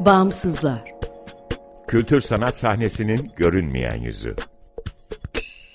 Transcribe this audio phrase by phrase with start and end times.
[0.00, 0.94] Bağımsızlar.
[1.88, 4.36] Kültür sanat sahnesinin görünmeyen yüzü.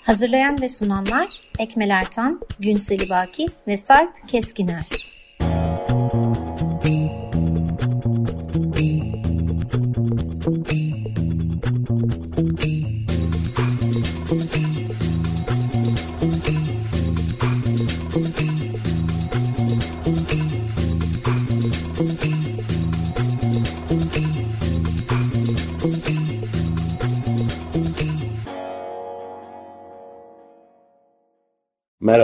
[0.02, 5.13] Hazırlayan ve sunanlar Ekmel Ertan, Günseli Baki ve Sarp Keskiner.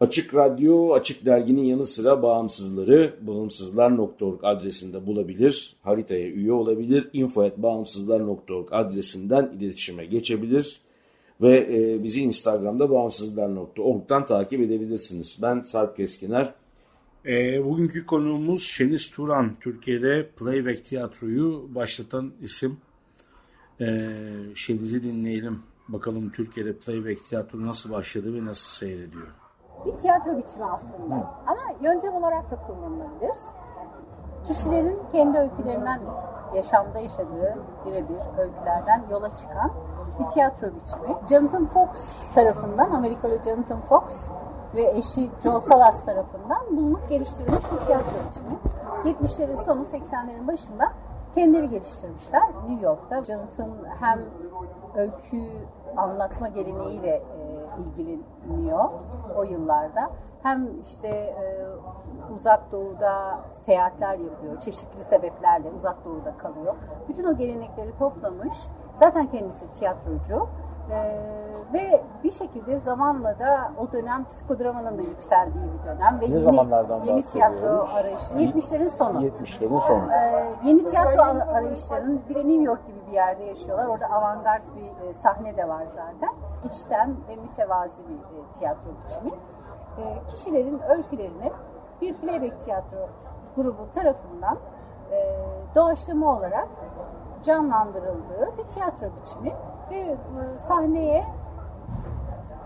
[0.00, 9.52] Açık Radyo, Açık Dergi'nin yanı sıra bağımsızları bağımsızlar.org adresinde bulabilir, haritaya üye olabilir, info.bağımsızlar.org adresinden
[9.60, 10.80] iletişime geçebilir
[11.40, 15.38] ve e, bizi Instagram'da bağımsızlar.org'dan takip edebilirsiniz.
[15.42, 16.54] Ben Sarp Keskiner.
[17.26, 22.76] E, bugünkü konuğumuz Şeniz Turan, Türkiye'de playback tiyatroyu başlatan isim.
[23.80, 23.86] E,
[24.54, 25.58] Şeniz'i dinleyelim.
[25.88, 29.45] Bakalım Türkiye'de playback tiyatro nasıl başladı ve nasıl seyrediyor
[29.86, 31.14] bir tiyatro biçimi aslında.
[31.14, 31.24] Hı.
[31.46, 33.36] Ama yöntem olarak da kullanılabilir.
[34.46, 36.00] Kişilerin kendi öykülerinden,
[36.54, 39.70] yaşamda yaşadığı birebir öykülerden yola çıkan
[40.20, 41.16] bir tiyatro biçimi.
[41.28, 44.28] Jonathan Fox tarafından, Amerikalı Jonathan Fox
[44.74, 48.56] ve eşi Joe Salas tarafından bulunup geliştirilmiş bir tiyatro biçimi.
[49.04, 50.92] 70'lerin sonu 80'lerin başında
[51.34, 53.24] kendileri geliştirmişler New York'ta.
[53.24, 54.20] Jonathan hem
[54.96, 55.42] öykü
[55.96, 57.22] anlatma geleneğiyle
[57.78, 58.88] ilgileniyor
[59.36, 60.10] o yıllarda.
[60.42, 61.66] Hem işte e,
[62.34, 66.74] uzak doğuda seyahatler yapıyor, çeşitli sebeplerle uzak doğuda kalıyor.
[67.08, 68.54] Bütün o gelenekleri toplamış.
[68.94, 70.48] Zaten kendisi tiyatrocu.
[70.90, 71.26] E,
[71.72, 77.06] ve bir şekilde zamanla da o dönem psikodramanın da yükseldiği bir dönem ve ne yeni,
[77.08, 79.26] yeni tiyatro arayışı 70'lerin sonu.
[79.26, 80.12] 70'lerin sonu.
[80.12, 83.86] Ee, yeni tiyatro arayışlarının bir de New York gibi bir yerde yaşıyorlar.
[83.86, 86.30] Orada avantgard bir e, sahne de var zaten.
[86.64, 89.30] İçten ve mütevazi bir e, tiyatro biçimi.
[89.98, 91.52] E, kişilerin öykülerini
[92.00, 93.08] bir playback tiyatro
[93.56, 94.58] grubu tarafından
[95.10, 95.16] e,
[95.74, 96.68] doğaçlama olarak
[97.42, 99.52] canlandırıldığı bir tiyatro biçimi
[99.90, 101.24] ve e, sahneye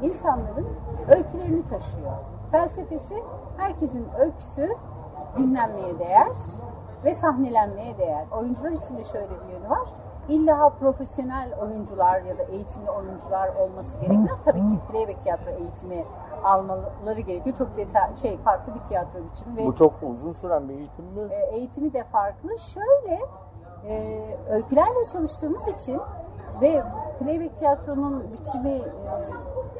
[0.02, 0.68] insanların
[1.08, 2.12] öykülerini taşıyor.
[2.50, 3.24] Felsefesi
[3.56, 4.68] herkesin öyküsü
[5.38, 6.28] dinlenmeye değer
[7.04, 8.26] ve sahnelenmeye değer.
[8.38, 9.88] Oyuncular için de şöyle bir yönü var.
[10.28, 14.36] İlla profesyonel oyuncular ya da eğitimli oyuncular olması gerekmiyor.
[14.44, 16.04] Tabii ki playback tiyatro eğitimi
[16.44, 17.56] almaları gerekiyor.
[17.56, 19.56] Çok detay, şey farklı bir tiyatro biçimi.
[19.56, 21.28] Ve, Bu çok uzun süren bir eğitim mi?
[21.30, 22.58] E, eğitimi de farklı.
[22.58, 23.20] Şöyle
[23.86, 26.00] e, öykülerle çalıştığımız için
[26.60, 26.82] ve
[27.18, 28.84] playback tiyatronun biçimi e,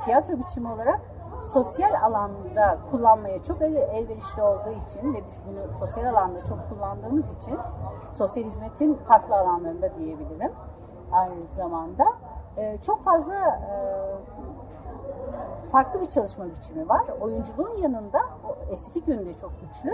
[0.05, 1.01] tiyatro biçimi olarak
[1.41, 7.31] sosyal alanda kullanmaya çok el, elverişli olduğu için ve biz bunu sosyal alanda çok kullandığımız
[7.31, 7.59] için
[8.15, 10.53] sosyal hizmetin farklı alanlarında diyebilirim
[11.13, 12.05] aynı zamanda
[12.57, 13.75] e, çok fazla e,
[15.71, 17.03] farklı bir çalışma biçimi var.
[17.21, 18.21] Oyunculuğun yanında
[18.71, 19.91] estetik yönü de çok güçlü.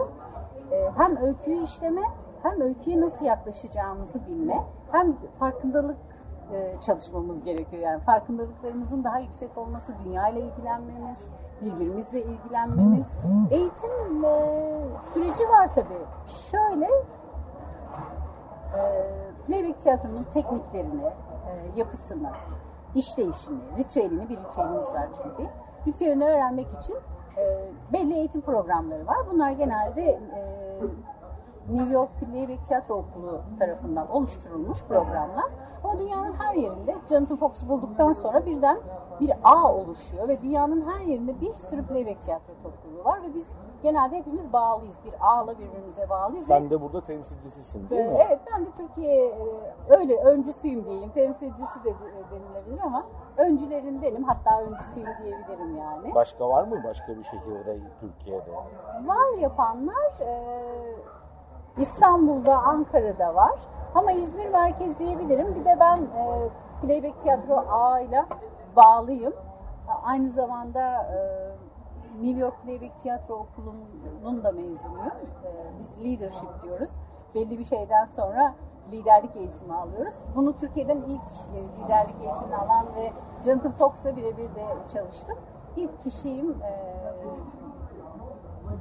[0.72, 2.02] E, hem öyküyü işleme
[2.42, 5.96] hem öyküye nasıl yaklaşacağımızı bilme hem farkındalık
[6.52, 7.82] e, çalışmamız gerekiyor.
[7.82, 11.26] Yani farkındalıklarımızın daha yüksek olması, dünya ile ilgilenmemiz,
[11.62, 13.16] birbirimizle ilgilenmemiz.
[13.50, 14.42] Eğitim e,
[15.14, 16.06] süreci var tabii.
[16.26, 16.86] Şöyle
[18.76, 18.80] e,
[19.46, 21.10] playback tiyatronun tekniklerini,
[21.76, 22.30] yapısını,
[22.94, 25.50] işleyişini, ritüelini, bir ritüelimiz var çünkü.
[25.86, 26.96] Ritüelini öğrenmek için
[27.92, 29.16] belli eğitim programları var.
[29.32, 30.20] Bunlar genelde
[31.70, 35.44] New York Playback Tiyatro Okulu tarafından oluşturulmuş programlar.
[35.84, 38.78] Ama dünyanın her yerinde Jonathan Fox bulduktan sonra birden
[39.20, 43.52] bir ağ oluşuyor ve dünyanın her yerinde bir sürü playback tiyatro topluluğu var ve biz
[43.82, 44.96] genelde hepimiz bağlıyız.
[45.04, 46.46] Bir ağla birbirimize bağlıyız.
[46.46, 48.18] Sen de burada temsilcisisin değil mi?
[48.26, 51.10] Evet ben de Türkiye e, öyle öncüsüyüm diyeyim.
[51.10, 51.94] Temsilcisi de
[52.30, 53.06] denilebilir ama
[53.36, 54.24] öncülerindenim.
[54.24, 56.14] Hatta öncüsüyüm diyebilirim yani.
[56.14, 58.52] Başka var mı başka bir şehirde Türkiye'de?
[59.06, 60.20] Var yapanlar.
[60.20, 60.56] E,
[61.78, 63.60] İstanbul'da, Ankara'da var.
[63.94, 65.54] Ama İzmir merkez diyebilirim.
[65.54, 66.48] Bir de ben e,
[66.82, 68.26] Playback Tiyatro ağıyla
[68.76, 69.32] bağlıyım.
[70.04, 71.18] Aynı zamanda e,
[72.22, 75.12] New York Playback Tiyatro Okulu'nun da mezunuyum.
[75.44, 76.90] E, biz leadership diyoruz.
[77.34, 78.54] Belli bir şeyden sonra
[78.90, 80.14] liderlik eğitimi alıyoruz.
[80.34, 83.12] Bunu Türkiye'den ilk e, liderlik eğitimini alan ve
[83.44, 85.38] Jonathan Fox'la birebir de çalıştım.
[85.76, 86.96] İlk kişiyim e,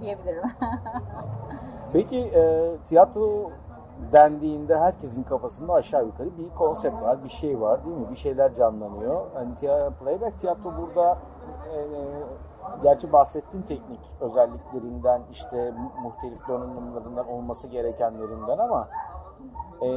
[0.01, 0.44] diyebilirim.
[1.93, 3.51] Peki e, tiyatro
[4.13, 8.09] dendiğinde herkesin kafasında aşağı yukarı bir konsept var, bir şey var değil mi?
[8.11, 9.25] Bir şeyler canlanıyor.
[9.55, 11.17] Tiya, playback tiyatro burada
[11.73, 11.77] e,
[12.83, 15.73] gerçi bahsettin teknik özelliklerinden işte
[16.03, 18.89] muhtelif donanımlarından olması gerekenlerinden ama
[19.81, 19.89] e,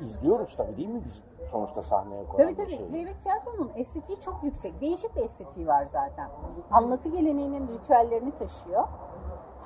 [0.00, 2.66] izliyoruz tabii değil mi biz sonuçta sahneye koyan tabii, tabii.
[2.66, 2.88] bir şey.
[2.88, 4.80] Playback tiyatronun estetiği çok yüksek.
[4.80, 6.28] Değişik bir estetiği var zaten.
[6.70, 8.88] Anlatı geleneğinin ritüellerini taşıyor.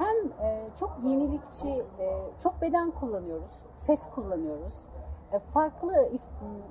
[0.03, 1.69] Hem e, çok yenilikçi,
[1.99, 4.75] e, çok beden kullanıyoruz, ses kullanıyoruz.
[5.33, 6.21] E, farklı if,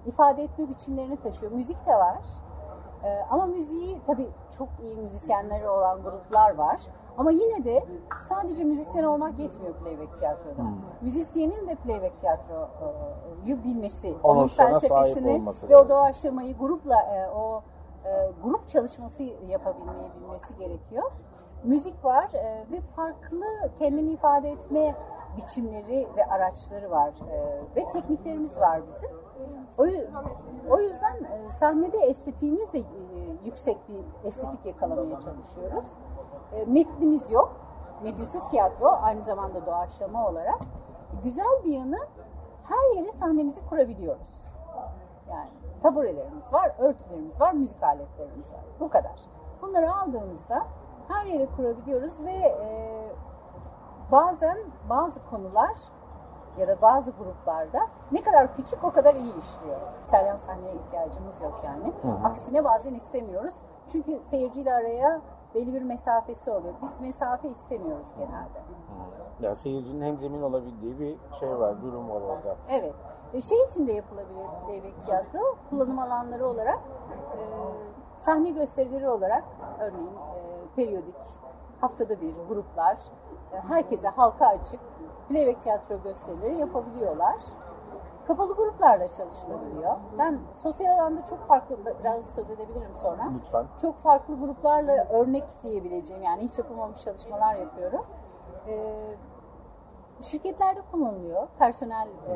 [0.05, 1.51] ifade etme biçimlerini taşıyor.
[1.51, 2.21] Müzik de var.
[3.03, 6.81] E, ama müziği tabii çok iyi müzisyenleri olan gruplar var.
[7.17, 7.85] Ama yine de
[8.17, 10.61] sadece müzisyen olmak yetmiyor playback tiyatroda.
[10.61, 10.75] Hmm.
[11.01, 17.63] Müzisyenin de playback tiyatroyu bilmesi, onun, onun felsefesini ve o doğaçlamayı grupla e, o
[18.05, 21.11] e, grup çalışması yapabilmeyi bilmesi gerekiyor.
[21.63, 23.45] Müzik var e, ve farklı
[23.79, 24.95] kendini ifade etme
[25.37, 27.13] biçimleri ve araçları var
[27.75, 29.09] ve tekniklerimiz var bizim.
[30.69, 32.83] O, yüzden sahnede estetiğimiz de
[33.45, 35.85] yüksek bir estetik yakalamaya çalışıyoruz.
[36.51, 37.55] E, metnimiz yok.
[38.03, 40.59] Metinsiz tiyatro aynı zamanda doğaçlama olarak.
[41.23, 41.99] Güzel bir yanı
[42.63, 44.41] her yere sahnemizi kurabiliyoruz.
[45.29, 45.49] Yani
[45.83, 48.61] taburelerimiz var, örtülerimiz var, müzik aletlerimiz var.
[48.79, 49.19] Bu kadar.
[49.61, 50.67] Bunları aldığımızda
[51.07, 52.69] her yere kurabiliyoruz ve e,
[54.11, 54.57] bazen
[54.89, 55.77] bazı konular
[56.57, 57.79] ya da bazı gruplarda
[58.11, 59.77] ne kadar küçük o kadar iyi işliyor.
[60.07, 61.93] İtalyan sahneye ihtiyacımız yok yani.
[62.01, 62.27] Hı hı.
[62.27, 63.53] Aksine bazen istemiyoruz.
[63.87, 65.21] Çünkü seyirciyle araya
[65.55, 66.73] belli bir mesafesi oluyor.
[66.81, 68.59] Biz mesafe istemiyoruz genelde.
[68.59, 69.45] Hmm.
[69.45, 72.55] Ya seyircinin hem zemin olabildiği bir şey var, durum var orada.
[72.69, 72.93] Evet.
[73.33, 75.39] E, şey için de yapılabiliyor playback tiyatro.
[75.69, 76.79] Kullanım alanları olarak,
[77.37, 77.41] e,
[78.21, 79.43] sahne gösterileri olarak
[79.79, 81.15] örneğin e, periyodik,
[81.81, 82.97] haftada bir gruplar,
[83.53, 84.79] e, herkese halka açık
[85.29, 87.35] playback tiyatro gösterileri yapabiliyorlar.
[88.27, 89.95] Kapalı gruplarla çalışılabiliyor.
[90.17, 93.23] Ben sosyal alanda çok farklı, biraz söz edebilirim sonra.
[93.37, 93.65] Lütfen.
[93.81, 98.05] Çok farklı gruplarla örnek diyebileceğim yani hiç yapılmamış çalışmalar yapıyorum.
[98.67, 99.15] Ee,
[100.23, 101.47] şirketlerde kullanılıyor.
[101.59, 102.35] Personel e,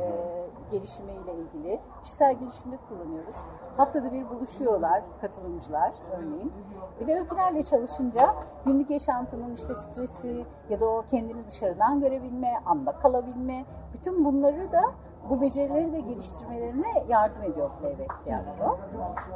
[0.72, 1.80] gelişimiyle ilgili.
[2.04, 3.36] Kişisel gelişimde kullanıyoruz.
[3.78, 6.54] Haftada bir buluşuyorlar katılımcılar örneğin.
[7.00, 8.36] Bir de öykülerle çalışınca
[8.66, 14.82] günlük yaşantının işte stresi ya da o kendini dışarıdan görebilme, anda kalabilme bütün bunları da
[15.30, 18.78] bu becerileri de geliştirmelerine yardım ediyor playback tiyatro.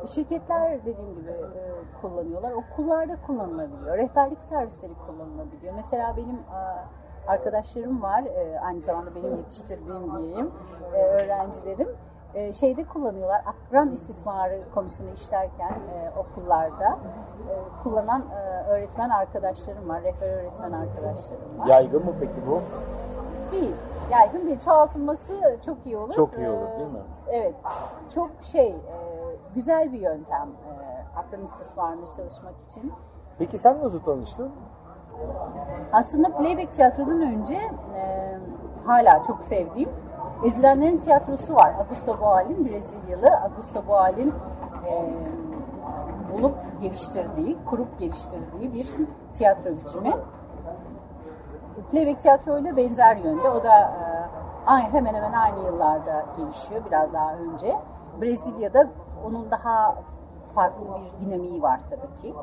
[0.08, 2.52] Şirketler dediğim gibi e, kullanıyorlar.
[2.52, 3.98] Okullarda kullanılabiliyor.
[3.98, 5.74] Rehberlik servisleri kullanılabiliyor.
[5.74, 6.62] Mesela benim e,
[7.28, 8.24] arkadaşlarım var.
[8.24, 10.52] E, aynı zamanda benim yetiştirdiğim diyeyim
[10.94, 11.90] e, öğrencilerim.
[12.34, 13.42] E, şeyde kullanıyorlar.
[13.46, 17.00] Akran istismarı konusunu işlerken e, okullarda
[17.50, 20.04] e, kullanan e, öğretmen arkadaşlarım var.
[20.04, 21.68] Rehber öğretmen arkadaşlarım var.
[21.68, 22.62] Yaygın mı peki bu?
[23.52, 23.76] Değil
[24.12, 24.60] yaygın değil.
[24.60, 26.14] Çoğaltılması çok iyi olur.
[26.14, 27.00] Çok iyi olur değil mi?
[27.28, 27.56] Ee, evet.
[28.16, 28.96] Çok şey, e,
[29.56, 32.94] güzel bir yöntem e, aklın istismarında çalışmak için.
[33.38, 34.52] Peki sen nasıl tanıştın?
[35.94, 37.56] Aslında playback tiyatrodan önce
[37.96, 38.38] e,
[38.86, 39.90] hala çok sevdiğim
[40.46, 41.74] Ezilenlerin tiyatrosu var.
[41.80, 43.30] Augusto Boal'in Brezilyalı.
[43.44, 44.34] Augusto Boal'in
[44.86, 45.10] e,
[46.32, 48.88] bulup geliştirdiği, kurup geliştirdiği bir
[49.34, 50.14] tiyatro biçimi.
[51.92, 53.50] Playback tiyatro ile benzer yönde.
[53.50, 53.80] O da
[54.68, 57.76] e, hemen hemen aynı yıllarda gelişiyor, biraz daha önce.
[58.22, 58.88] Brezilya'da
[59.26, 59.96] onun daha
[60.56, 62.36] farklı bir dinamiği var tabii ki.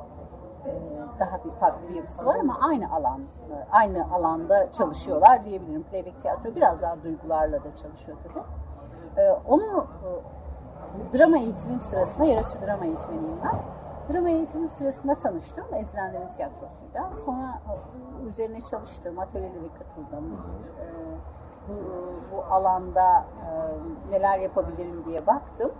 [0.66, 5.82] E, daha bir farklı bir yapısı var ama aynı alan, e, aynı alanda çalışıyorlar diyebilirim.
[5.82, 8.44] Playback tiyatro biraz daha duygularla da çalışıyor tabii.
[9.20, 9.86] E, onu
[11.14, 13.60] drama eğitimim sırasında, yarışçı drama eğitmeniyim ben
[14.12, 17.12] Drama eğitimim sırasında tanıştım Ezilenlerin tiyatrosuyla.
[17.24, 17.60] Sonra
[18.28, 20.40] üzerine çalıştım, atölyelere katıldım.
[20.80, 20.84] Ee,
[21.68, 21.74] bu,
[22.32, 23.50] bu alanda e,
[24.10, 25.72] neler yapabilirim diye baktım.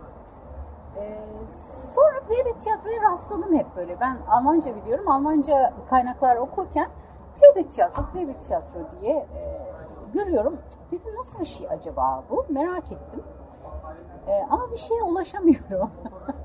[0.99, 1.19] Ee,
[1.95, 4.01] sonra playback tiyatroya rastladım hep böyle.
[4.01, 5.09] Ben Almanca biliyorum.
[5.09, 6.89] Almanca kaynaklar okurken
[7.37, 9.63] playback tiyatro, playback tiyatro diye e,
[10.15, 10.59] görüyorum.
[10.91, 12.47] Dedim nasıl bir şey acaba bu?
[12.49, 13.23] Merak ettim.
[14.27, 15.91] E, ama bir şeye ulaşamıyorum.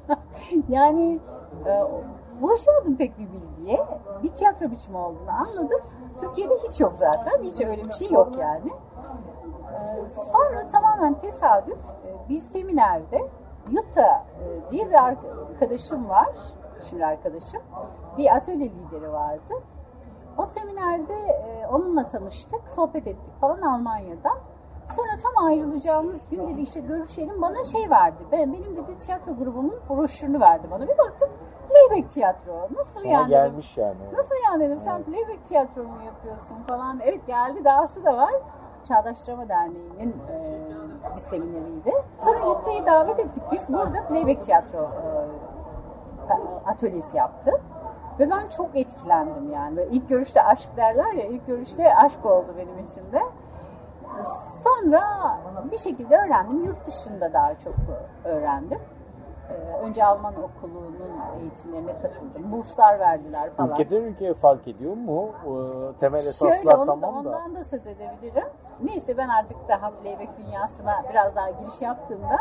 [0.69, 1.19] yani
[1.65, 1.83] e,
[2.41, 3.85] ulaşamadım pek bir bilgiye.
[4.23, 5.81] Bir tiyatro biçimi olduğunu anladım.
[6.19, 7.43] Türkiye'de hiç yok zaten.
[7.43, 8.71] Hiç öyle bir şey yok yani.
[9.73, 13.29] E, sonra tamamen tesadüf e, bir seminerde
[13.69, 16.29] Yuta e, diye bir arkadaşım var.
[16.89, 17.61] Şimdi arkadaşım.
[18.17, 19.53] Bir atölye lideri vardı.
[20.37, 24.37] O seminerde e, onunla tanıştık, sohbet ettik falan Almanya'dan.
[24.85, 28.23] Sonra tam ayrılacağımız gün dedi işte görüşelim bana şey verdi.
[28.31, 30.87] Ben, benim dedi tiyatro grubumun broşürünü verdi bana.
[30.87, 31.29] Bir baktım
[31.69, 32.67] playback tiyatro.
[32.75, 33.29] Nasıl Sana yani?
[33.29, 33.97] gelmiş yani.
[34.13, 36.99] Nasıl yani dedim sen playback tiyatro mu yapıyorsun falan.
[37.03, 38.33] Evet geldi dahası da var.
[38.83, 40.59] Çağdaş Drama Derneği'nin e,
[41.15, 41.93] bir semineriydi.
[42.19, 43.43] Sonra Yütta'yı davet ettik.
[43.51, 44.89] Biz burada playback tiyatro
[46.29, 46.33] e,
[46.69, 47.61] atölyesi yaptı.
[48.19, 49.77] Ve ben çok etkilendim yani.
[49.77, 53.21] Böyle ilk görüşte aşk derler ya, ilk görüşte aşk oldu benim için de.
[54.63, 55.03] Sonra
[55.71, 56.63] bir şekilde öğrendim.
[56.63, 57.73] Yurt dışında daha çok
[58.23, 58.79] öğrendim.
[59.51, 60.95] Ee, önce Alman okulunun
[61.39, 62.51] eğitimlerine katıldım.
[62.51, 63.69] Burslar verdiler falan.
[63.71, 65.29] Ülkeden ülkeye fark ediyor mu?
[65.45, 67.29] Ee, temel Şöyle esaslar onu da, tamam da.
[67.29, 68.47] ondan da söz edebilirim.
[68.83, 72.37] Neyse ben artık daha playback dünyasına biraz daha giriş yaptığımda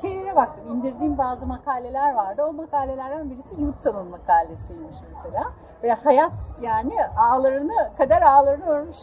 [0.00, 0.68] şeylere baktım.
[0.68, 2.42] İndirdiğim bazı makaleler vardı.
[2.48, 5.44] O makalelerden birisi Yutta'nın makalesiymiş mesela.
[5.82, 8.98] Ve hayat yani ağlarını, kader ağlarını örmüş.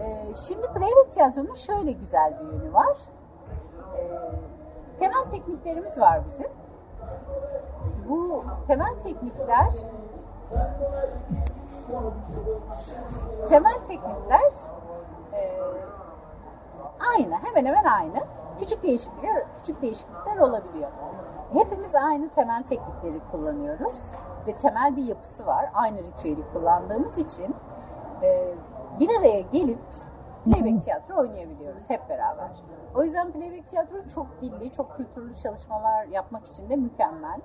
[0.00, 2.98] Ee, şimdi playback tiyatronun şöyle güzel bir yönü var.
[3.96, 4.10] Ee,
[4.98, 6.46] temel tekniklerimiz var bizim.
[8.08, 9.72] Bu temel teknikler
[13.48, 14.52] temel teknikler
[15.32, 15.60] e,
[17.14, 18.24] aynı, hemen hemen aynı.
[18.58, 20.90] Küçük değişiklikler, küçük değişiklikler olabiliyor.
[21.52, 24.12] Hepimiz aynı temel teknikleri kullanıyoruz
[24.46, 25.70] ve temel bir yapısı var.
[25.74, 27.56] Aynı ritüeli kullandığımız için
[28.22, 28.54] e,
[29.00, 29.78] bir araya gelip
[30.52, 32.50] playback tiyatro oynayabiliyoruz hep beraber.
[32.94, 37.40] O yüzden playback tiyatro çok dilli, çok kültürlü çalışmalar yapmak için de mükemmel.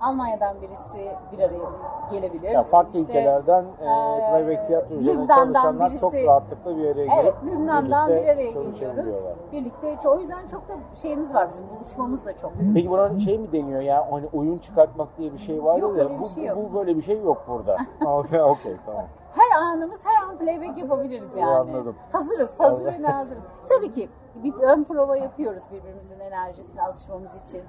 [0.00, 1.70] Almanya'dan birisi bir araya
[2.10, 2.50] gelebilir.
[2.50, 7.22] Ya farklı İşte, ülkelerden e, e, playback tiyatro üzerine çalışanlar birisi- çok rahatlıkla bir araya
[7.22, 9.24] Evet, gelip Lübnan'dan bir araya geliyoruz.
[9.52, 12.52] Birlikte, o yüzden çok da şeyimiz var bizim, buluşmamız da çok.
[12.74, 16.04] Peki buna şey mi deniyor ya hani oyun çıkartmak diye bir şey var Yok, ya
[16.04, 16.58] öyle bir şey bu- yok.
[16.70, 17.76] bu böyle bir şey yok burada.
[18.06, 19.04] Okey okey tamam.
[19.50, 21.56] Her anımız, her an playback yapabiliriz yani.
[21.56, 21.96] Anladım.
[22.12, 23.42] Hazırız, hazır ve nazırız.
[23.68, 27.64] Tabii ki bir ön prova yapıyoruz birbirimizin enerjisine alışmamız için.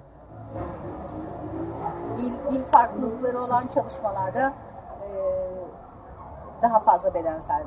[2.18, 4.54] Dil, dil farklılıkları olan çalışmalarda
[5.02, 5.10] e,
[6.62, 7.64] daha fazla bedensel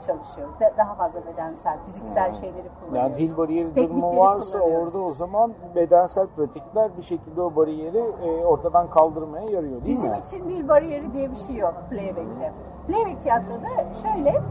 [0.00, 0.60] çalışıyoruz.
[0.60, 3.10] Da- Daha fazla bedensel, fiziksel şeyleri kullanıyoruz.
[3.10, 8.44] Yani dil bariyeri durumu varsa orada o zaman bedensel pratikler bir şekilde o bariyeri e,
[8.44, 10.18] ortadan kaldırmaya yarıyor değil Bizim mi?
[10.18, 12.52] için dil bariyeri diye bir şey yok playback'te.
[12.86, 13.68] Playback tiyatroda
[14.02, 14.42] şöyle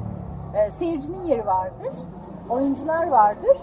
[0.54, 1.94] e, seyircinin yeri vardır,
[2.50, 3.58] oyuncular vardır,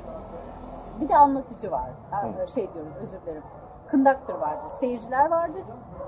[1.00, 1.90] bir de anlatıcı var.
[2.10, 3.42] Ha, Şey diyorum özür dilerim.
[3.90, 5.62] Conductor vardır, seyirciler vardır,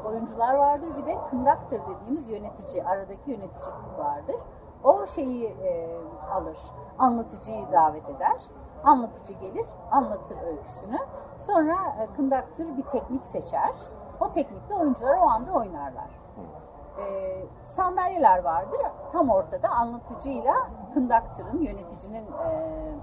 [0.05, 4.37] oyuncular vardır, bir de conductor dediğimiz yönetici, aradaki yönetici vardır.
[4.85, 5.99] O şeyi e,
[6.33, 6.59] alır,
[6.99, 8.43] anlatıcıyı davet eder.
[8.85, 10.99] Anlatıcı gelir, anlatır öyküsünü.
[11.37, 13.73] Sonra e, conductor bir teknik seçer.
[14.21, 16.11] O teknikle oyuncular o anda oynarlar.
[16.99, 17.05] E,
[17.65, 18.81] sandalyeler vardır.
[19.13, 20.55] Tam ortada anlatıcıyla
[20.95, 22.95] conductor'ın, yöneticinin e,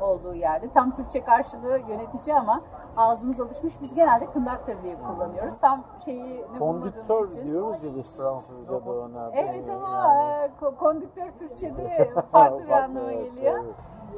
[0.00, 0.70] olduğu yerde.
[0.70, 2.60] Tam Türkçe karşılığı yönetici ama
[2.98, 3.74] ağzımız alışmış.
[3.82, 5.58] Biz genelde conductor diye kullanıyoruz.
[5.58, 7.46] Tam şeyi ne Kondüktör için.
[7.46, 9.30] diyoruz ya biz Fransızca'da ona.
[9.34, 13.64] Evet ama Yani- e, ko- kondüktör Türkçe'de farklı bir anlama geliyor.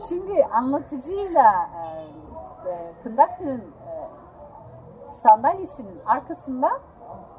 [0.09, 1.53] Şimdi anlatıcıyla
[2.67, 4.09] e, e, conductor'ın e,
[5.13, 6.69] sandalyesinin arkasında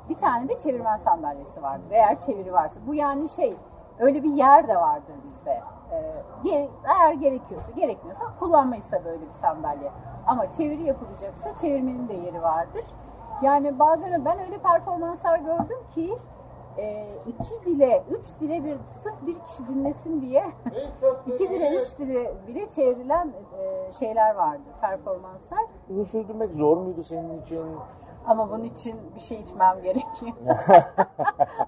[0.09, 1.87] bir tane de çevirmen sandalyesi vardır.
[1.91, 2.79] Eğer çeviri varsa.
[2.87, 3.53] Bu yani şey
[4.01, 5.61] öyle bir yer de vardır bizde.
[5.91, 5.97] E,
[6.43, 9.91] ge- eğer gerekiyorsa gerekmiyorsa kullanmayız tabii böyle bir sandalye.
[10.27, 12.83] Ama çeviri yapılacaksa çevirmenin de yeri vardır.
[13.41, 16.17] Yani bazen ben öyle performanslar gördüm ki
[16.77, 20.45] e, iki dile, üç dile bir sırf bir kişi dinlesin diye
[21.27, 25.63] iki dile, üç dile bile çevrilen e, şeyler vardı, performanslar.
[25.89, 27.65] Bunu sürdürmek zor muydu senin için?
[28.27, 30.31] Ama bunun için bir şey içmem gerekiyor.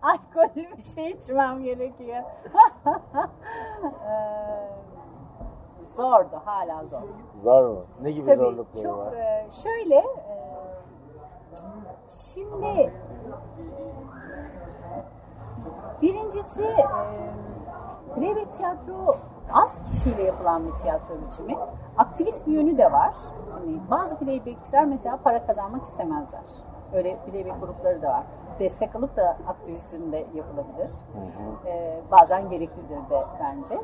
[0.02, 2.24] Alkollü bir şey içmem gerekiyor.
[4.10, 7.02] Ee, zordu, hala zor.
[7.36, 7.86] Zor mu?
[8.02, 9.14] Ne gibi Tabii zorlukları çok var?
[9.14, 10.06] e, şöyle e,
[12.10, 12.94] şimdi
[16.02, 16.86] birincisi e,
[18.16, 19.16] playback tiyatro
[19.54, 21.58] az kişiyle yapılan bir tiyatro biçimi.
[21.98, 23.14] Aktivist bir yönü de var.
[23.54, 26.42] Hani bazı playbackçiler mesela para kazanmak istemezler.
[26.94, 28.24] Öyle playback grupları da var.
[28.60, 30.92] Destek alıp da aktivizm de yapılabilir.
[31.66, 33.82] E, bazen gereklidir de bence.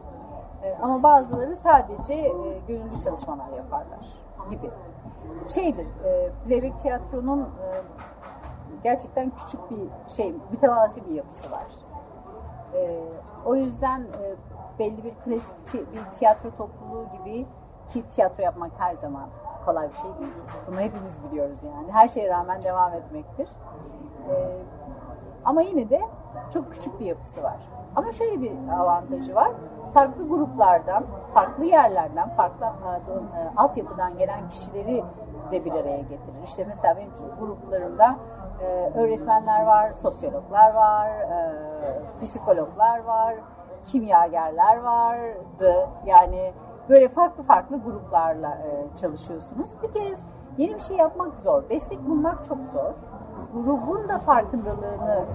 [0.63, 4.13] E, ama bazıları sadece e, gönüllü çalışmalar yaparlar
[4.50, 4.72] gibi.
[5.48, 7.68] Şeydir, e, playback tiyatronun e,
[8.84, 11.68] gerçekten küçük bir şey, mütevazi bir yapısı var.
[12.74, 13.00] E,
[13.46, 14.36] o yüzden e,
[14.80, 17.48] belli bir klasik bir tiyatro topluluğu gibi
[17.88, 19.30] ki tiyatro yapmak her zaman
[19.66, 20.54] kolay bir şey değildir.
[20.68, 21.92] Bunu hepimiz biliyoruz yani.
[21.92, 23.50] Her şeye rağmen devam etmektir.
[24.30, 24.58] E,
[25.46, 26.02] ama yine de
[26.54, 27.58] çok küçük bir yapısı var.
[27.96, 29.52] ama şöyle bir avantajı var.
[29.94, 35.04] Farklı gruplardan, farklı yerlerden, farklı e, e, altyapıdan gelen kişileri
[35.52, 36.44] de bir araya getirir.
[36.44, 38.16] İşte mesela benim gruplarımda
[38.60, 41.56] e, öğretmenler var, sosyologlar var, e,
[42.22, 43.36] psikologlar var,
[43.86, 45.90] kimyagerler vardı.
[46.06, 46.54] Yani
[46.90, 49.70] böyle farklı farklı gruplarla e, çalışıyorsunuz.
[49.84, 50.16] Bir kere
[50.58, 51.70] yeni bir şey yapmak zor.
[51.70, 52.94] Destek bulmak çok zor.
[53.54, 55.26] Grubun da farkındalığını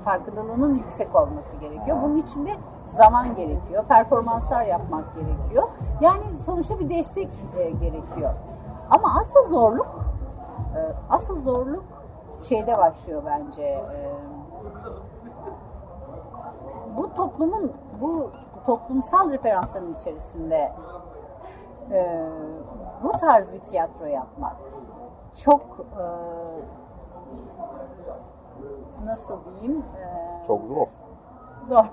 [0.00, 1.96] e, farkındalığının yüksek olması gerekiyor.
[2.02, 2.50] Bunun için de
[2.84, 3.84] zaman gerekiyor.
[3.88, 5.68] Performanslar yapmak gerekiyor.
[6.00, 8.34] Yani sonuçta bir destek e, gerekiyor.
[8.90, 9.98] Ama asıl zorluk
[10.76, 11.84] e, asıl zorluk
[12.42, 13.62] şeyde başlıyor bence.
[13.62, 14.12] E,
[16.96, 18.30] bu toplumun bu
[18.66, 20.72] toplumsal referansların içerisinde
[21.90, 22.28] e,
[23.02, 24.56] bu tarz bir tiyatro yapmak
[25.44, 26.04] çok e,
[29.04, 30.86] nasıl diyeyim e, çok zor.
[31.68, 31.84] Zor.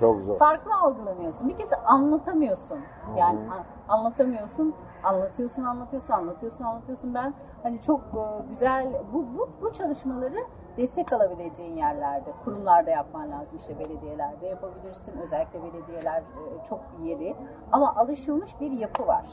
[0.00, 0.38] Çok zor.
[0.38, 1.48] Farklı algılanıyorsun.
[1.48, 2.80] Bir kez anlatamıyorsun.
[3.16, 3.62] Yani Hı-hı.
[3.88, 7.14] anlatamıyorsun anlatıyorsun anlatıyorsun anlatıyorsun anlatıyorsun.
[7.14, 10.38] Ben hani çok e, güzel bu, bu bu çalışmaları
[10.76, 13.56] destek alabileceğin yerlerde, kurumlarda yapman lazım.
[13.56, 15.18] İşte belediyelerde yapabilirsin.
[15.18, 17.36] Özellikle belediyeler e, çok yeri.
[17.72, 19.26] Ama alışılmış bir yapı var.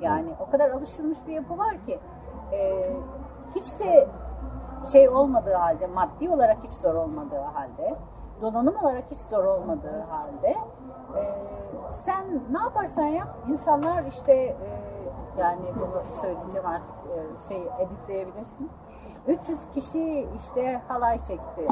[0.00, 2.00] Yani o kadar alışılmış bir yapı var ki
[2.52, 2.90] e,
[3.54, 4.08] hiç de
[4.92, 7.96] şey olmadığı halde, maddi olarak hiç zor olmadığı halde,
[8.42, 10.54] donanım olarak hiç zor olmadığı halde
[11.16, 11.22] e,
[11.90, 14.56] sen ne yaparsan yap insanlar işte e,
[15.38, 18.70] yani bunu söyleyeceğim artık e, şey editleyebilirsin
[19.28, 21.68] 300 kişi işte halay çekti.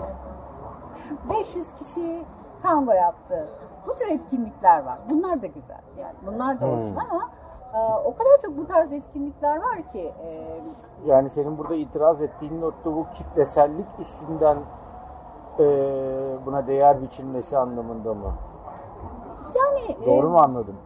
[1.31, 2.25] 500 kişi
[2.63, 3.49] tango yaptı.
[3.87, 4.99] Bu tür etkinlikler var.
[5.11, 5.81] Bunlar da güzel.
[5.97, 7.11] Yani bunlar da olsun hmm.
[7.11, 7.31] ama
[7.75, 10.13] e, o kadar çok bu tarz etkinlikler var ki.
[10.25, 10.61] E,
[11.05, 14.59] yani senin burada itiraz ettiğin nokta bu kitlesellik üstünden
[15.59, 15.65] e,
[16.47, 18.35] buna değer biçilmesi anlamında mı?
[19.55, 20.77] Yani doğru e, mu anladım?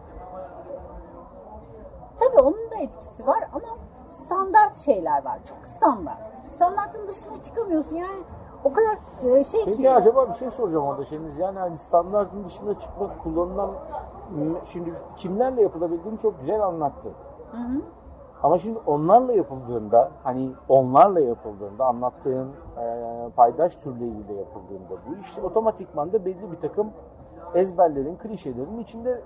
[2.19, 3.67] Tabii onun da etkisi var ama
[4.09, 5.39] standart şeyler var.
[5.45, 6.35] Çok standart.
[6.55, 7.95] Standartın dışına çıkamıyorsun.
[7.95, 8.23] Yani
[8.63, 9.83] o kadar e, şey Peki ki.
[9.83, 11.37] Peki acaba bir şey soracağım orada Şeniz.
[11.37, 13.71] Yani hani standartın dışına çıkmak kullanılan
[14.65, 17.09] şimdi kimlerle yapılabildiğini çok güzel anlattı.
[17.51, 17.81] Hı hı.
[18.43, 26.13] Ama şimdi onlarla yapıldığında hani onlarla yapıldığında anlattığın e, paydaş türleriyle yapıldığında bu işte otomatikman
[26.13, 26.91] da belli bir takım
[27.55, 29.21] ezberlerin, klişelerin içinde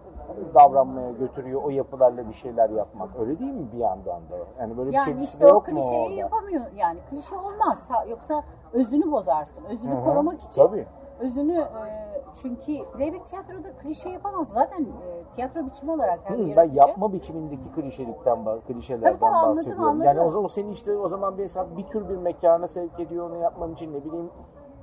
[0.54, 3.10] davranmaya götürüyor o yapılarla bir şeyler yapmak.
[3.20, 4.38] Öyle değil mi bir yandan da?
[4.60, 6.66] Yani böyle yani bir şey işte o klişeyi yapamıyor.
[6.76, 7.90] Yani klişe olmaz.
[8.10, 9.64] Yoksa özünü bozarsın.
[9.66, 10.04] Özünü Hı-hı.
[10.04, 10.62] korumak için.
[10.62, 10.88] Tabii.
[11.20, 14.48] Özünü e, çünkü playback tiyatroda klişe yapamaz.
[14.50, 19.56] Zaten e, tiyatro biçimi olarak hem Hı, Ben yapma biçimindeki klişelikten klişelerden tabii, tabii, anladım,
[19.56, 19.84] bahsediyorum.
[19.84, 20.06] Anladım.
[20.06, 23.30] Yani o zaman seni işte o zaman bir hesap bir tür bir mekana sevk ediyor
[23.30, 24.30] onu yapman için ne bileyim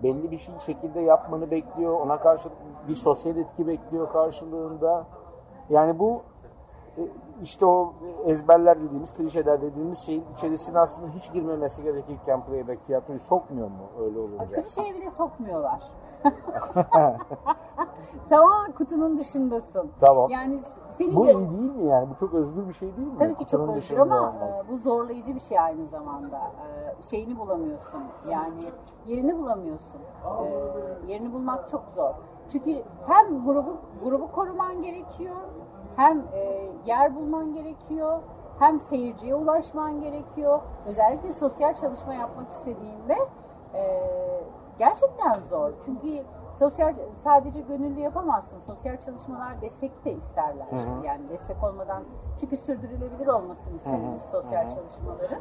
[0.03, 2.01] belli bir şey şekilde yapmanı bekliyor.
[2.01, 2.49] Ona karşı
[2.89, 5.07] bir sosyal etki bekliyor karşılığında.
[5.71, 6.23] Yani bu
[6.99, 7.03] e,
[7.43, 7.93] işte o
[8.25, 14.19] ezberler dediğimiz, klişeler dediğimiz şeyin içerisine aslında hiç girmemesi gerekirken playback tiyatroyu sokmuyor mu öyle
[14.19, 14.63] olunca?
[14.63, 15.83] Klişeye bile sokmuyorlar.
[18.29, 19.91] tamam kutunun dışındasın.
[20.01, 20.31] Tamam.
[20.31, 22.11] Yani senin bu iyi değil mi yani?
[22.11, 23.19] Bu çok özgür bir şey değil mi?
[23.19, 24.35] Tabii ki kutunun çok özgür ama olmak.
[24.43, 26.37] E, bu zorlayıcı bir şey aynı zamanda.
[26.39, 28.03] E, şeyini bulamıyorsun.
[28.31, 28.61] Yani
[29.07, 30.01] yerini bulamıyorsun.
[31.07, 32.15] Yerini bulmak çok zor.
[32.49, 35.37] Çünkü hem grubu grubu koruman gerekiyor,
[35.97, 38.19] hem e, yer bulman gerekiyor,
[38.59, 40.61] hem seyirciye ulaşman gerekiyor.
[40.87, 43.17] Özellikle sosyal çalışma yapmak istediğinde
[43.75, 43.83] e,
[44.79, 45.73] gerçekten zor.
[45.85, 46.09] Çünkü
[46.59, 48.59] sosyal sadece gönüllü yapamazsın.
[48.59, 50.67] Sosyal çalışmalar destek de isterler.
[50.71, 51.07] Hı hı.
[51.07, 52.03] Yani destek olmadan
[52.41, 54.75] çünkü sürdürülebilir olmasını isteriz sosyal hı hı.
[54.75, 55.41] çalışmaların.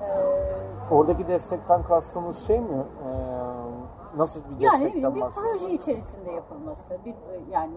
[0.00, 2.84] Ee, Oradaki destekten kastımız şey mi?
[3.04, 3.61] Ee,
[4.16, 7.14] nasıl bir yani destekten bir proje içerisinde yapılması, bir
[7.50, 7.74] yani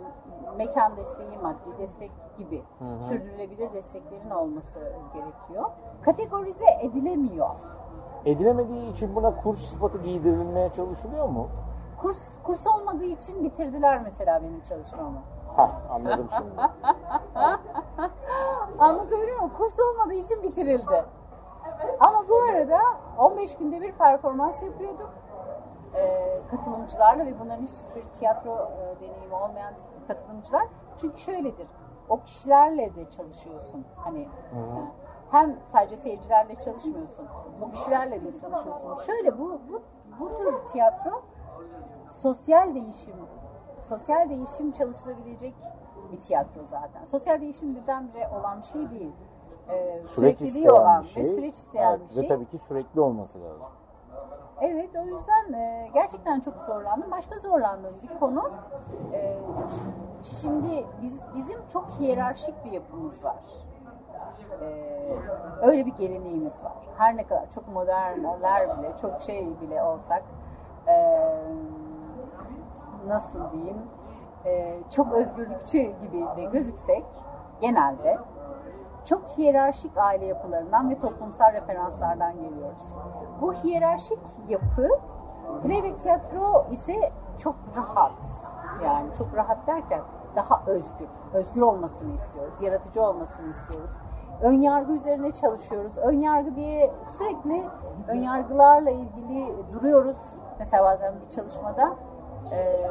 [0.57, 3.03] mekan desteği, maddi destek gibi hı hı.
[3.03, 4.79] sürdürülebilir desteklerin olması
[5.13, 5.69] gerekiyor.
[6.01, 7.49] Kategorize edilemiyor.
[8.25, 11.49] Edilemediği için buna kurs sıfatı giydirilmeye çalışılıyor mu?
[11.97, 15.21] Kurs kurs olmadığı için bitirdiler mesela benim çalışmamı.
[15.55, 16.51] Hah, anladım şimdi.
[18.79, 19.53] Anlatabiliyor muyum?
[19.57, 21.05] Kurs olmadığı için bitirildi.
[21.99, 22.79] Ama bu arada
[23.17, 25.09] 15 günde bir performans yapıyorduk
[25.95, 29.73] e, katılımcılarla ve bunların hiçbir tiyatro e, deneyimi olmayan
[30.07, 30.67] katılımcılar.
[30.97, 31.67] Çünkü şöyledir,
[32.09, 33.85] o kişilerle de çalışıyorsun.
[33.95, 34.85] Hani -hı.
[35.31, 37.27] hem sadece seyircilerle çalışmıyorsun,
[37.61, 38.95] o kişilerle de çalışıyorsun.
[38.95, 39.81] Şöyle bu bu
[40.19, 41.21] bu tür tiyatro
[42.07, 43.15] sosyal değişim,
[43.81, 45.55] sosyal değişim çalışılabilecek
[46.11, 47.03] bir tiyatro zaten.
[47.03, 49.13] Sosyal değişim birdenbire olan bir şey değil.
[49.69, 52.23] Ee, sürekliliği olan şey, ve süreç isteyen evet, bir şey.
[52.23, 53.67] Ve tabii ki sürekli olması lazım.
[54.61, 57.11] Evet o yüzden e, gerçekten çok zorlandım.
[57.11, 58.51] Başka zorlandığım bir konu
[59.13, 59.37] e,
[60.23, 63.43] şimdi biz bizim çok hiyerarşik bir yapımız var.
[64.61, 64.67] E,
[65.61, 66.73] öyle bir geleneğimiz var.
[66.97, 70.23] Her ne kadar çok modernler bile, çok şey bile olsak
[70.87, 70.95] e,
[73.07, 73.77] nasıl diyeyim
[74.45, 77.05] e, çok özgürlükçü gibi de gözüksek
[77.61, 78.17] genelde
[79.05, 82.97] çok hiyerarşik aile yapılarından ve toplumsal referanslardan geliyoruz.
[83.41, 84.89] Bu hiyerarşik yapı
[85.63, 88.47] playback tiyatro ise çok rahat.
[88.83, 90.01] Yani çok rahat derken
[90.35, 91.09] daha özgür.
[91.33, 92.61] Özgür olmasını istiyoruz.
[92.61, 93.91] Yaratıcı olmasını istiyoruz.
[94.41, 95.97] Ön yargı üzerine çalışıyoruz.
[95.97, 97.69] Ön yargı diye sürekli
[98.07, 100.17] ön yargılarla ilgili duruyoruz.
[100.59, 101.95] Mesela bazen bir çalışmada
[102.51, 102.87] e,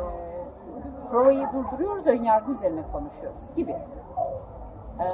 [1.10, 3.76] provayı durduruyoruz, ön yargı üzerine konuşuyoruz gibi.
[5.00, 5.06] E,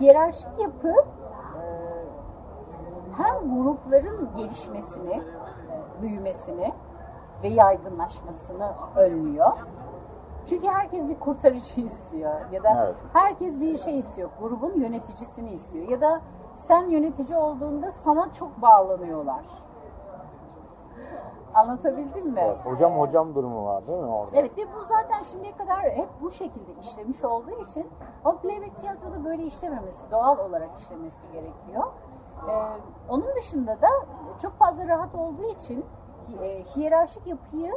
[0.00, 1.64] hiyerarşik yapı e,
[3.16, 6.72] hem grupların gelişmesini, e, büyümesini
[7.42, 9.52] ve yaygınlaşmasını önlüyor.
[10.46, 12.94] Çünkü herkes bir kurtarıcı istiyor ya da Evet.
[13.12, 14.30] herkes bir şey istiyor.
[14.40, 16.20] Grubun yöneticisini istiyor ya da
[16.54, 19.44] sen yönetici olduğunda sana çok bağlanıyorlar.
[21.58, 22.40] Anlatabildim mi?
[22.40, 24.30] Evet, hocam Ee, hocam durumu var değil mi orada?
[24.34, 27.90] Evet ve bu zaten şimdiye kadar hep bu şekilde işlemiş olduğu için
[28.24, 31.84] ama playback tiyatroda böyle işlememesi, doğal olarak işlemesi gerekiyor.
[32.48, 32.52] Ee,
[33.08, 33.88] onun dışında da
[34.42, 35.84] çok fazla rahat olduğu için
[36.42, 37.72] e, hiyerarşik yapıyı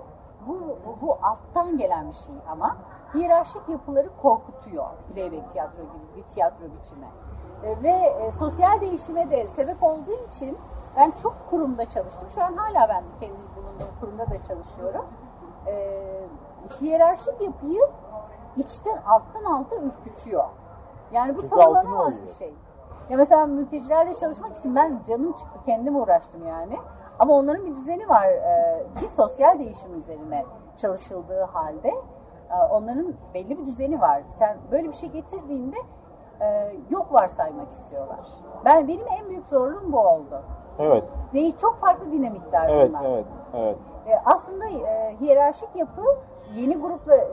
[0.47, 2.77] bu, bu, bu alttan gelen bir şey ama
[3.13, 7.07] hiyerarşik yapıları korkutuyor playback tiyatro gibi bir tiyatro biçimi.
[7.63, 10.57] E, ve e, sosyal değişime de sebep olduğu için
[10.97, 12.29] ben çok kurumda çalıştım.
[12.29, 15.05] Şu an hala ben kendi bulunduğum kurumda da çalışıyorum.
[15.67, 15.73] E,
[16.79, 17.81] hiyerarşik yapıyı
[18.57, 20.45] içten alttan alta ürkütüyor.
[21.11, 22.53] Yani bu Çünkü tanımlanamaz bir şey.
[23.09, 26.77] Ya mesela mültecilerle çalışmak için ben canım çıktı, kendim uğraştım yani.
[27.19, 30.45] Ama onların bir düzeni var e, ki sosyal değişim üzerine
[30.77, 31.89] çalışıldığı halde
[32.51, 34.23] e, onların belli bir düzeni var.
[34.27, 35.77] Sen böyle bir şey getirdiğinde
[36.41, 38.27] e, yok varsaymak istiyorlar.
[38.65, 40.41] Ben benim en büyük zorluğum bu oldu.
[40.81, 43.03] Evet, Değil çok farklı dinamikler evet, bunlar.
[43.05, 43.77] evet, evet.
[44.07, 46.01] E, aslında e, hiyerarşik yapı
[46.53, 47.27] yeni grupla e,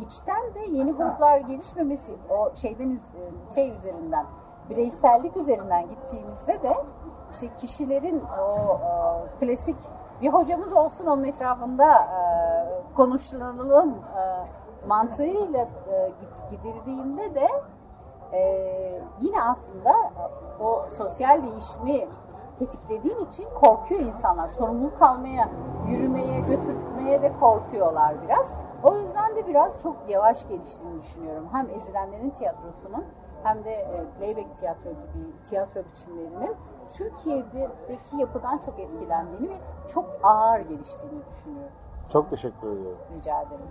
[0.00, 4.26] içten de yeni gruplar gelişmemesi o şeyden e, şey üzerinden
[4.70, 6.74] bireysellik üzerinden gittiğimizde de
[7.32, 9.76] işte kişilerin o e, klasik
[10.22, 12.18] bir hocamız olsun onun etrafında e,
[12.96, 14.22] konuşulalım e,
[14.88, 15.60] mantığıyla
[15.92, 16.10] e,
[16.50, 17.48] gidildiğinde de
[18.32, 18.40] e,
[19.20, 19.92] yine aslında
[20.60, 22.08] o sosyal değişimi
[22.58, 24.48] tetiklediğin için korkuyor insanlar.
[24.48, 25.48] Sorumluluk almaya,
[25.88, 28.56] yürümeye, götürmeye de korkuyorlar biraz.
[28.82, 31.48] O yüzden de biraz çok yavaş geliştiğini düşünüyorum.
[31.52, 33.04] Hem ezilenlerin tiyatrosunun
[33.42, 36.56] hem de e, playback tiyatro gibi tiyatro biçimlerinin
[36.92, 41.72] Türkiye'deki yapıdan çok etkilendiğini ve çok ağır geliştiğini düşünüyorum.
[42.08, 42.98] Çok teşekkür ediyorum.
[43.16, 43.66] Rica ederim.